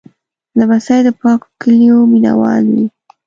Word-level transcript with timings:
لمسی 0.57 0.99
د 1.05 1.09
پاکو 1.19 1.47
کالیو 1.61 1.97
مینهوال 2.11 2.63
وي. 2.73 2.85